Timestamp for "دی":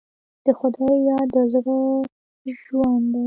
3.13-3.19